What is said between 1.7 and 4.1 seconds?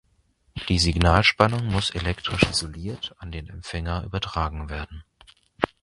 elektrisch isoliert an den Empfänger